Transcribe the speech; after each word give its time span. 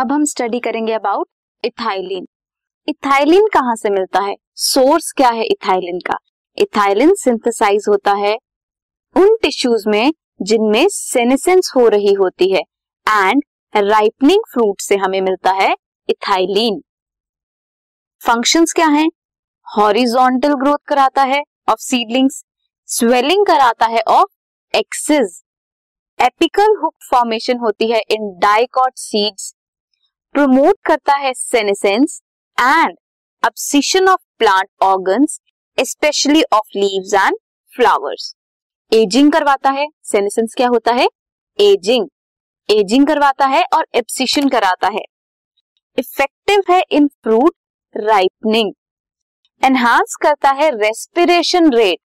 अब 0.00 0.12
हम 0.12 0.24
स्टडी 0.24 0.58
करेंगे 0.60 0.92
अबाउट 0.92 1.26
इथाइलिन 1.64 2.26
इथाइलिन 2.88 3.46
कहाँ 3.46 3.74
से 3.76 3.90
मिलता 3.90 4.20
है? 4.20 4.34
सोर्स 4.54 5.10
क्या 5.12 5.28
है 5.28 5.44
इथाइलिन 5.44 5.98
का? 5.98 6.16
इथाइलिन 6.58 7.14
सिंथेसाइज 7.14 7.84
होता 7.88 8.12
है 8.12 8.36
उन 9.16 9.36
टिश्यूज 9.42 9.84
में 9.86 10.12
जिनमें 10.42 10.86
सेनेसेंस 10.88 11.72
हो 11.76 11.86
रही 11.88 12.12
होती 12.14 12.50
है 12.52 12.60
एंड 13.06 13.42
राइपनिंग 13.74 14.40
फ्रूट 14.52 14.80
से 14.80 14.96
हमें 14.96 15.20
मिलता 15.20 15.52
है 15.52 15.74
इथाइलिन 16.08 16.80
फ़ंक्शंस 18.22 18.72
क्या 18.72 18.86
हैं? 18.88 19.08
हॉरिजॉन्टल 19.66 20.54
ग्रोथ 20.54 20.86
कराता 20.86 21.22
है 21.24 21.42
ऑफ़ 21.68 21.80
सीडलिंग्स 21.80 22.44
स्वेलिंग 22.88 23.46
कराता 23.46 23.86
है 23.86 24.00
of 24.08 24.76
axis 24.76 25.42
apical 26.18 26.76
hook 26.82 26.94
formation 27.10 27.58
होती 27.58 27.90
है 27.90 28.00
इन 28.10 28.36
डाइकॉट 28.38 28.92
सीड्स 28.96 29.54
प्रमोट 30.34 30.74
करता 30.86 31.14
है 31.16 31.32
senescence 31.34 32.20
and 32.58 32.96
abscission 33.42 34.08
of 34.08 34.20
plant 34.38 34.68
organs 34.82 35.38
specially 35.78 36.42
of 36.52 36.76
leaves 36.76 37.14
and 37.14 37.36
flowers 37.72 38.32
ageing 38.92 39.32
करवाता 39.32 39.70
है। 39.70 39.86
सेनेसेंस 40.04 40.54
क्या 40.56 40.68
होता 40.68 40.92
है? 40.92 41.08
एजिंग 41.58 42.06
एजिंग 42.68 43.06
करवाता 43.06 43.46
है 43.46 43.62
और 43.74 43.86
एप्सिशन 43.94 44.48
कराता 44.48 44.88
है। 44.88 45.02
इफ़ेक्टिव 45.98 46.62
है 46.70 46.80
इन 46.90 47.08
फ्रूट 47.22 47.54
राइपनिंग 47.94 48.72
एनहांस 49.62 50.16
करता 50.22 50.50
है 50.60 50.70
respiration 50.76 51.72
rate 51.74 51.98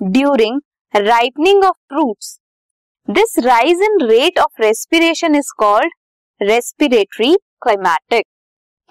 during 0.00 0.60
ripening 0.94 1.64
of 1.64 1.76
fruits 1.88 2.38
this 3.08 3.38
rise 3.44 3.82
in 3.82 4.06
rate 4.08 4.38
of 4.38 4.62
respiration 4.62 5.34
is 5.34 5.52
called 5.58 5.92
respiratory 6.40 7.36
climacteric 7.62 8.26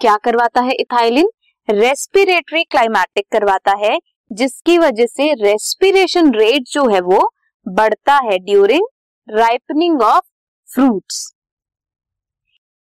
क्या 0.00 0.16
करवाता 0.16 0.60
है 0.60 0.72
इथाइलिन 0.74 1.30
रेस्पिरेटरी 1.68 2.62
क्लाइमैटिक 2.64 3.26
करवाता 3.32 3.74
है, 3.78 3.98
जिसकी 4.30 4.78
वजह 4.78 5.06
से 5.06 5.32
रेस्पिरेशन 5.34 6.32
रेट 6.34 6.68
जो 6.70 6.86
है 6.88 7.00
वो 7.02 7.28
बढ़ता 7.66 8.16
है 8.24 8.38
during 8.40 8.86
ripening 9.28 10.02
of 10.02 10.24
fruits 10.68 11.26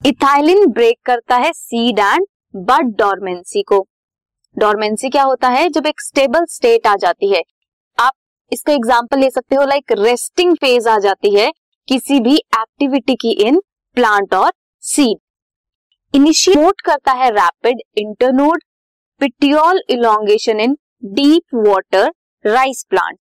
ethylene 0.00 0.66
break 0.68 0.96
करता 1.06 1.36
है 1.36 1.52
सीड 1.52 1.98
एंड 1.98 2.26
बड 2.54 2.94
डॉर्मेंसी 2.96 3.62
को. 3.62 3.86
डॉर्मेंसी 4.56 5.08
क्या 5.10 5.22
होता 5.22 5.48
है? 5.48 5.68
जब 5.68 5.86
एक 5.86 6.00
स्टेबल 6.00 6.44
स्टेट 6.48 6.86
आ 6.86 6.94
जाती 6.96 7.32
है। 7.32 7.42
आप 7.98 8.12
इसका 8.52 8.72
एग्ज़ाम्पल 8.72 9.18
ले 9.18 9.30
सकते 9.30 9.56
हो 9.56 9.64
लाइक 9.64 9.92
रेस्टिंग 9.98 10.54
फ़ेज़ 10.56 10.88
आ 10.88 10.98
जाती 10.98 11.34
है 11.34 11.50
किसी 11.88 12.20
भी 12.20 12.36
एक्टिविटी 12.36 13.14
की 13.16 13.30
इन 13.42 13.60
प्लांट 13.96 14.34
और 14.34 14.52
सीड 14.84 15.18
इनिशिएट 16.14 16.80
करता 16.80 17.12
है 17.12 17.30
rapid 17.30 17.80
internode 17.98 18.62
petiole 19.20 19.80
elongation 19.90 20.60
in 20.60 20.76
deep 21.14 21.54
water 21.56 22.10
rice 22.44 22.84
plant 22.90 23.18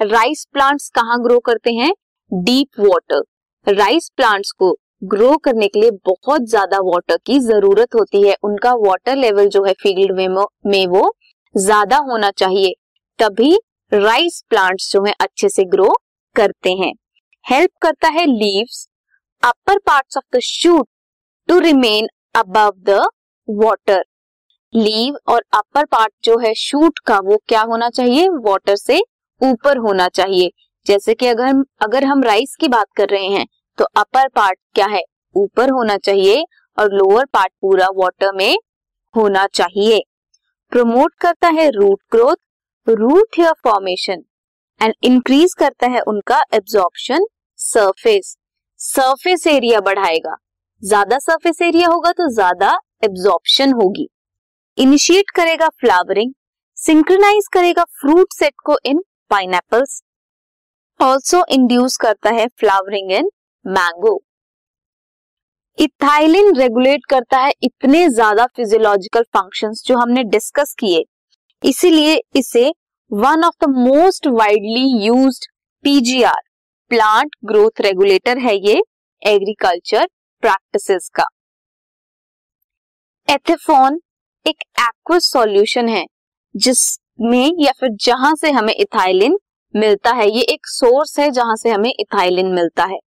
rice 0.00 0.44
plants 0.52 0.88
कहाँ 0.94 1.20
ग्रो 1.22 1.38
करते 1.40 1.72
हैं? 1.72 1.92
डीप 2.32 2.80
वाटर 2.80 3.72
राइस 3.74 4.10
प्लांट्स 4.16 4.50
को 4.52 4.72
ग्रो 5.04 5.36
करने 5.36 5.68
के 5.68 5.80
लिए 5.80 5.90
बहुत 6.06 6.48
ज़्यादा 6.48 6.78
वाटर 6.84 7.16
की 7.26 7.38
ज़रूरत 7.40 7.94
होती 7.94 8.22
है। 8.22 8.34
उनका 8.44 8.72
वाटर 8.78 9.16
लेवल 9.16 9.48
जो 9.48 9.64
है 9.64 9.72
फ़ील्ड 9.82 10.12
में 10.66 10.86
वो 10.88 11.12
ज़्यादा 11.54 11.96
होना 12.08 12.30
चाहिए। 12.32 12.72
तभी 13.18 13.54
राइस 13.92 14.42
प्लांट्स 14.50 14.90
जो 14.92 15.04
है 15.04 15.12
अच्छे 15.20 15.48
से 15.48 15.64
ग्रो 15.66 15.92
करते 16.36 16.72
हैं। 16.74 16.92
हेल्प 17.46 17.70
करता 17.82 18.08
है 18.10 18.26
leaves 18.28 18.86
upper 19.42 19.78
parts 19.78 20.16
of 20.16 20.36
the 20.36 20.40
shoot 20.42 20.86
to 21.48 21.58
remain 21.58 22.06
above 22.34 22.72
the 22.80 23.00
water 23.48 24.04
level 24.74 25.16
और 25.28 25.42
अपर 25.54 25.84
पार्ट 25.84 26.12
जो 26.24 26.38
है 26.38 26.52
शूट 26.54 26.98
का 26.98 27.18
वो 27.18 27.36
क्या 27.48 27.60
होना 27.62 27.88
चाहिए? 27.90 28.28
वाटर 28.28 28.76
से 28.76 29.00
ऊपर 29.40 29.76
होना 29.76 30.08
चाहिए। 30.10 30.50
जैसे 30.86 31.14
कि 31.14 31.26
अगर 31.26 31.62
अगर 31.82 32.04
हम 32.04 32.22
राइस 32.22 32.56
की 32.60 32.68
बात 32.68 32.86
कर 32.96 33.08
रहे 33.08 33.26
हैं 33.26 33.46
तो 33.78 33.84
अपर 33.96 34.28
पार्ट 34.28 34.58
क्या 34.74 34.86
है? 34.86 35.02
ऊपर 35.34 35.70
होना 35.70 35.96
चाहिए 35.98 36.44
और 36.78 36.92
लोअर 36.92 37.24
पार्ट 37.24 37.52
पूरा 37.60 37.86
वाटर 37.96 38.32
में 38.32 38.56
होना 39.14 39.46
चाहिए। 39.54 40.02
प्रमोट 40.72 41.14
करता 41.20 41.48
है 41.50 41.68
root 41.70 42.00
growth 42.12 42.88
root 42.88 43.38
hair 43.38 43.52
formation 43.64 44.24
and 44.80 44.94
increase 45.02 45.54
करता 45.54 45.86
है 45.86 46.00
उनका 46.02 46.42
एब्जॉर्प्शन 46.54 47.26
सरफेस 47.58 48.36
सरफेस 48.80 49.46
एरिया 49.46 49.80
बढ़ाएगा। 49.80 50.36
ज़्यादा 50.84 51.18
सरफेस 51.18 51.60
एरिया 51.62 51.88
होगा 51.88 52.10
तो 52.12 52.28
ज़्यादा 52.30 52.70
एब्जॉर्प्शन 53.04 53.72
होगी। 53.72 54.06
इनिशिएट 54.78 55.30
करेगा 55.36 55.68
फ्लावरिंग 55.80 56.32
सिंक्रोनाइज 56.76 57.46
करेगा 57.52 57.84
फ्रूट 58.00 58.32
सेट 58.32 58.54
को 58.64 58.76
इन 58.86 59.00
पाइन 59.30 59.54
ऑल्सो 61.00 61.44
इंड्यूस 61.50 61.96
करता 61.96 62.30
है 62.30 62.46
flowering 62.60 63.12
in 63.12 63.30
mango 63.64 64.18
ethylene 65.78 66.54
regulate 66.56 67.04
करता 67.10 67.38
है 67.38 67.52
इतने 67.62 68.08
ज़्यादा 68.08 68.46
फिजियोलॉजिकल 68.46 69.22
फ़ंक्शंस 69.34 69.82
जो 69.86 69.96
हमने 69.98 70.22
डिस्कस 70.24 70.74
किए। 70.78 71.02
इसीलिए 71.62 72.20
इसे 72.36 72.68
one 73.10 73.44
of 73.44 73.54
the 73.64 73.68
most 73.70 74.26
widely 74.28 75.06
used 75.06 75.46
PGR 75.84 76.40
plant 76.90 77.36
growth 77.44 77.80
regulator 77.80 78.38
है 78.38 78.54
ये 78.58 78.82
एग्रीकल्चर 79.22 80.06
प्रैक्टिसेस 80.44 81.08
का। 81.14 81.24
एथेफोन 83.28 84.00
एक 84.46 84.62
एक्वस 84.80 85.30
सॉल्यूशन 85.32 85.88
है, 85.88 86.04
जिसमें 86.54 87.52
या 87.58 87.72
फिर 87.80 87.90
जहाँ 88.00 88.34
से 88.34 88.50
हमें 88.50 88.74
इथाइलिन 88.74 89.38
मिलता 89.74 90.10
है, 90.10 90.28
ये 90.28 90.42
एक 90.44 90.66
सोर्स 90.66 91.18
है 91.18 91.30
जहाँ 91.30 91.54
से 91.56 91.70
हमें 91.70 91.90
इथाइलिन 91.90 92.52
मिलता 92.54 92.84
है। 92.84 92.98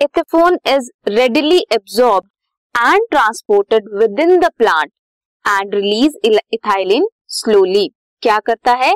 Ethephon 0.00 0.58
is 0.68 0.90
readily 1.08 1.58
absorb 1.72 2.28
and 2.74 3.06
transported 3.10 3.88
within 4.20 4.38
the 4.40 4.50
plant 4.58 4.92
and 5.44 5.74
release 5.74 6.16
ethylene 6.26 7.08
slowly 7.30 7.88
क्या 8.22 8.38
करता 8.40 8.72
है? 8.74 8.92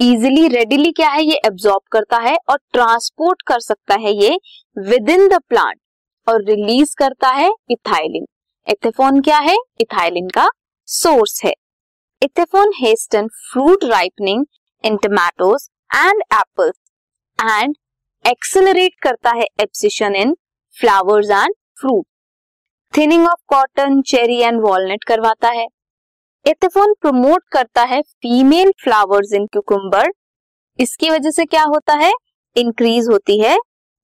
इजिली 0.00 0.46
रेडिली 0.48 0.92
क्या 0.92 1.08
है? 1.08 1.24
ये 1.24 1.40
एब्सॉर्ब 1.46 1.82
करता 1.92 2.18
है 2.20 2.36
और 2.50 2.58
ट्रांसपोर्ट 2.72 3.42
कर 3.46 3.60
सकता 3.62 3.94
है 3.96 4.14
ये 4.14 4.38
विद 4.76 5.10
इन 5.10 5.28
द 5.28 5.40
प्लांट 5.48 5.78
और 6.28 6.42
रिलीज़ 6.44 6.94
करता 6.98 7.28
है 7.30 7.50
इथाइलिन 7.70 8.26
एथेफोन 8.66 9.20
क्या 9.22 9.38
है? 9.38 9.56
इथाइलिन 9.80 10.28
का 10.28 10.48
सोर्स 10.88 11.40
है. 11.44 11.52
Ethephon 12.22 12.72
hastens 12.76 13.28
fruit 13.42 13.84
ripening 13.84 14.44
in 14.84 14.96
tomatoes 14.96 15.68
and 15.94 16.22
apples 16.34 16.74
and 17.38 17.76
accelerate 18.24 18.92
करता 19.02 19.30
है 19.30 19.46
abscission 19.60 20.14
in 20.16 20.36
flowers 20.74 21.30
and 21.30 21.54
fruit 21.80 22.04
thinning 22.94 23.26
of 23.28 23.40
cotton 23.48 24.00
cherry 24.02 24.38
and 24.40 24.60
walnut 24.62 25.04
करवाता 25.04 25.48
है. 25.50 25.66
इथेफोन 26.44 26.94
प्रमोट 27.00 27.42
करता 27.52 27.82
है 27.84 28.00
फीमेल 28.02 28.72
फ्लावर्स 28.82 29.32
इन 29.34 29.46
क्यूकुम्बर 29.46 30.12
इसकी 30.78 31.10
वजह 31.10 31.30
से 31.30 31.44
क्या 31.44 31.62
होता 31.64 31.94
है? 31.94 32.12
इंक्रीज 32.56 33.08
होती 33.10 33.38
है 33.40 33.56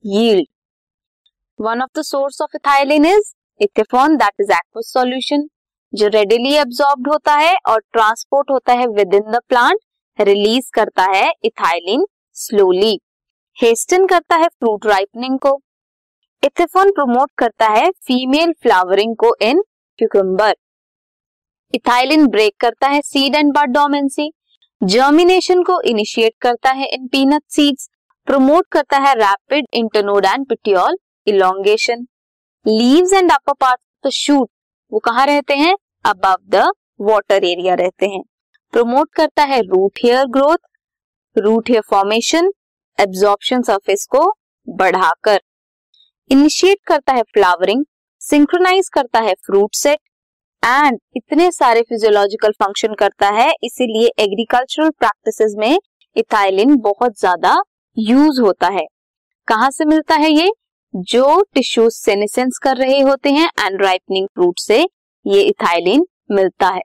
yield 0.05 0.47
one 1.63 1.83
of 1.83 1.99
the 1.99 2.03
source 2.05 2.41
of 2.43 2.57
ethylene 2.57 3.05
is 3.07 3.33
ethephon 3.61 4.17
that 4.17 4.41
is 4.41 4.53
aqueous 4.53 4.93
solution 4.93 5.49
जो 5.93 6.09
रेडिली 6.09 6.55
एब्सॉर्ब 6.57 7.09
होता 7.09 7.35
है 7.37 7.55
और 7.69 7.81
ट्रांसपोर्ट 7.93 8.51
होता 8.51 8.73
है 8.73 8.87
with 8.89 9.15
in 9.15 9.31
the 9.33 9.41
plant 9.49 9.79
release 10.19 10.71
करता 10.75 11.05
है 11.15 11.31
इथाइलिन 11.45 12.07
स्लोली 12.37 12.99
हेस्टन 13.57 14.07
करता 14.07 14.37
है 14.37 14.49
फ्रूट 14.49 14.87
राइपनिंग 14.87 15.39
को। 15.39 15.61
इथेफोन 16.43 16.91
प्रमोट 16.91 17.31
करता 17.39 17.67
है 17.69 17.91
फीमेल 18.07 18.53
फ्लावरिंग 18.63 19.15
को 19.17 19.35
इन 19.43 19.63
क्यूकम्बर 19.99 20.55
इथाइलिन 21.75 22.27
ब्रेक 22.27 22.55
करता 22.61 22.89
है 22.89 23.01
seed 23.03 23.37
and 23.37 23.53
bud 23.53 23.73
dormancy 23.75 24.31
germination 24.81 25.63
को 25.63 25.81
इनिशिएट 25.87 26.35
करता 26.41 26.71
है 26.73 26.87
इन 26.87 27.07
पीनट 27.09 27.43
सीड्स 27.51 27.89
प्रमोट 28.29 28.67
करता 28.73 28.99
है 28.99 29.15
rapid 29.15 29.67
internode 29.75 30.25
and 30.25 30.47
petiole 30.47 30.97
elongation 31.27 32.07
leaves 32.67 33.13
and 33.13 33.33
upper 33.33 33.53
part 33.55 33.81
the 34.05 34.11
shoot 34.13 34.49
वो 34.93 34.99
कहाँ 35.01 35.27
रहते 35.27 35.55
हैं? 35.55 35.75
अबव 36.05 36.37
द 36.51 36.71
वाटर 37.01 37.45
एरिया 37.45 37.75
रहते 37.75 38.07
हैं। 38.07 38.23
प्रमोट 38.73 39.09
करता 39.15 39.43
है 39.45 39.61
root 39.63 39.99
hair 40.05 40.27
growth 40.29 40.59
root 41.37 41.71
hair 41.71 41.83
formation 41.91 42.51
absorption 42.99 43.63
surface 43.63 44.07
को 44.11 44.23
बढ़ाकर। 44.69 45.41
इनिशिएट 46.31 46.79
करता 46.87 47.13
है 47.13 47.23
फ्लावरिंग 47.25 47.85
सिंक्रोनाइज 48.21 48.89
करता 48.89 49.21
है 49.21 49.35
फ्रूट 49.47 49.75
सेट 49.75 49.99
एंड 50.63 50.99
इतने 51.17 51.51
सारे 51.53 51.83
फिजियोलॉजिकल 51.83 52.53
फ़ंक्शन 52.53 52.95
करता 52.95 53.29
है, 53.31 53.53
इसीलिए 53.65 54.11
एग्रीकल्चरल 54.19 54.91
प्रैक्टिसेस 54.91 55.55
में 55.59 55.79
इथाइलिन 56.17 56.77
बहुत 56.79 57.19
ज़्यादा 57.21 57.57
यूज़ 57.97 58.41
होता 58.41 58.69
है। 58.69 58.85
कहाँ 59.49 59.71
से 59.71 59.85
मिलता 59.85 60.15
है 60.15 60.31
ये? 60.31 60.51
जो 60.95 61.41
टिश्यू 61.55 61.89
सेनेसेंस 61.91 62.59
कर 62.59 62.77
रहे 62.77 63.01
होते 63.01 63.31
हैं 63.31 63.49
एंड 63.61 63.83
राइपनिंग 63.83 64.27
फ्रूट 64.27 64.59
से, 64.59 64.79
ये 65.27 65.41
इथाइलिन 65.43 66.05
मिलता 66.31 66.69
है। 66.69 66.83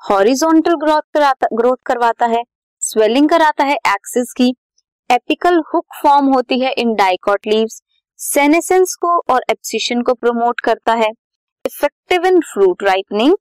हॉरिजॉन्टल 0.00 0.74
ग्रोथ 0.76 1.02
कराता 1.14 1.48
ग्रोथ 1.52 1.76
करवाता 1.86 2.26
है। 2.26 2.42
स्वेलिंग 2.82 3.28
कराता 3.28 3.64
है 3.64 3.74
एक्सिस 3.74 4.32
की। 4.32 4.48
एपिकल 5.10 5.62
हुक 5.74 5.84
फॉर्म 6.02 6.32
होती 6.34 6.60
है 6.60 6.72
इन 6.72 6.94
डाइकॉट 6.94 7.46
लीव्स 7.46 7.80
सेनेसेंस 8.20 8.94
को 8.94 9.18
और 9.30 9.44
एप्सिशन 9.50 10.02
को 10.02 10.14
प्रमोट 10.14 10.60
करता 10.60 10.94
है। 10.94 11.10
इफ़ेक्टिव 11.64 12.26
इन 12.26 12.40
फ्रूट 12.52 12.82
राइपनिंग 12.82 13.36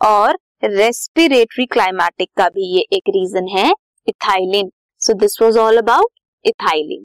और 0.00 0.38
रेस्पिरेटरी 0.64 1.66
क्लाइमेटिक 1.66 2.30
का 2.36 2.48
भी 2.48 2.74
ये 2.76 2.86
एक 2.92 3.08
रीजन 3.08 3.48
है 3.48 3.70
ethylene 4.06 4.70
so 5.00 5.12
this 5.12 5.40
was 5.42 5.56
all 5.58 5.78
about 5.78 6.10
ethylene 6.44 7.04